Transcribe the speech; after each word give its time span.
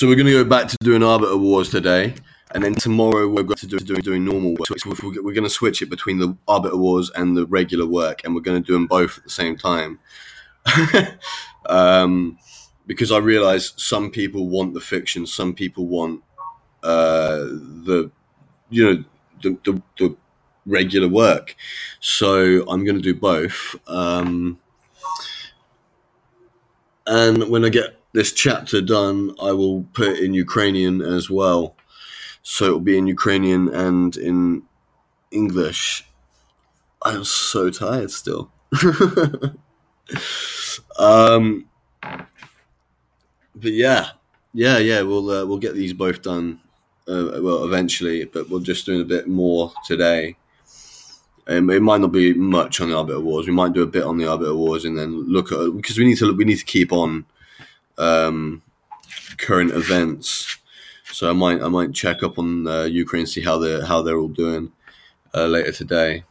So 0.00 0.08
we're 0.08 0.14
going 0.14 0.28
to 0.28 0.32
go 0.32 0.44
back 0.44 0.66
to 0.66 0.78
doing 0.80 1.02
Arbiter 1.02 1.36
Wars 1.36 1.68
today, 1.68 2.14
and 2.52 2.64
then 2.64 2.74
tomorrow 2.74 3.28
we're 3.28 3.42
going 3.42 3.58
to 3.58 3.66
do 3.66 3.78
doing, 3.78 4.00
doing 4.00 4.24
normal 4.24 4.52
work. 4.52 4.78
So 4.78 4.94
we're 5.02 5.34
going 5.34 5.44
to 5.44 5.50
switch 5.50 5.82
it 5.82 5.90
between 5.90 6.18
the 6.18 6.38
Arbiter 6.48 6.78
Wars 6.78 7.10
and 7.14 7.36
the 7.36 7.44
regular 7.44 7.84
work, 7.84 8.24
and 8.24 8.34
we're 8.34 8.40
going 8.40 8.62
to 8.62 8.66
do 8.66 8.72
them 8.72 8.86
both 8.86 9.18
at 9.18 9.24
the 9.24 9.28
same 9.28 9.58
time. 9.58 9.98
um, 11.66 12.38
because 12.86 13.12
I 13.12 13.18
realize 13.18 13.74
some 13.76 14.10
people 14.10 14.48
want 14.48 14.72
the 14.72 14.80
fiction, 14.80 15.26
some 15.26 15.52
people 15.52 15.86
want 15.86 16.22
uh, 16.82 17.36
the 17.36 18.10
you 18.70 18.84
know 18.86 19.04
the, 19.42 19.58
the, 19.64 19.82
the 19.98 20.16
regular 20.64 21.08
work. 21.08 21.54
So 21.98 22.64
I'm 22.70 22.86
going 22.86 22.96
to 22.96 23.02
do 23.02 23.14
both. 23.14 23.76
Um, 23.86 24.60
and 27.10 27.48
when 27.50 27.64
I 27.64 27.70
get 27.70 28.00
this 28.12 28.32
chapter 28.32 28.80
done, 28.80 29.34
I 29.42 29.50
will 29.50 29.82
put 29.94 30.06
it 30.08 30.20
in 30.20 30.32
Ukrainian 30.32 31.02
as 31.02 31.28
well. 31.28 31.74
So 32.42 32.66
it'll 32.66 32.80
be 32.80 32.96
in 32.96 33.08
Ukrainian 33.08 33.68
and 33.68 34.16
in 34.16 34.62
English. 35.32 36.06
I'm 37.04 37.24
so 37.24 37.68
tired 37.68 38.12
still. 38.12 38.52
um, 40.98 41.66
but 43.56 43.72
yeah, 43.72 44.10
yeah, 44.54 44.78
yeah. 44.78 45.02
We'll 45.02 45.30
uh, 45.30 45.44
we'll 45.46 45.58
get 45.58 45.74
these 45.74 45.92
both 45.92 46.22
done. 46.22 46.60
Uh, 47.08 47.40
well, 47.42 47.64
eventually, 47.64 48.24
but 48.24 48.48
we're 48.48 48.60
just 48.60 48.86
doing 48.86 49.00
a 49.00 49.04
bit 49.16 49.26
more 49.26 49.72
today. 49.84 50.36
Um, 51.46 51.70
it 51.70 51.82
might 51.82 52.00
not 52.00 52.12
be 52.12 52.32
much 52.34 52.80
on 52.80 52.90
the 52.90 52.96
Arbiter 52.96 53.20
Wars. 53.20 53.46
We 53.46 53.52
might 53.52 53.72
do 53.72 53.82
a 53.82 53.86
bit 53.86 54.04
on 54.04 54.18
the 54.18 54.26
Arbiter 54.26 54.54
Wars 54.54 54.84
and 54.84 54.96
then 54.98 55.28
look 55.28 55.52
at 55.52 55.76
because 55.76 55.98
we 55.98 56.04
need 56.04 56.18
to 56.18 56.32
we 56.34 56.44
need 56.44 56.58
to 56.58 56.64
keep 56.64 56.92
on 56.92 57.24
um, 57.98 58.62
current 59.38 59.72
events. 59.72 60.58
So 61.12 61.28
I 61.28 61.32
might 61.32 61.60
I 61.60 61.68
might 61.68 61.92
check 61.92 62.22
up 62.22 62.38
on 62.38 62.66
uh, 62.66 62.84
Ukraine 62.84 63.26
see 63.26 63.40
how 63.40 63.58
they 63.58 63.84
how 63.84 64.02
they're 64.02 64.18
all 64.18 64.28
doing 64.28 64.72
uh, 65.34 65.46
later 65.46 65.72
today. 65.72 66.24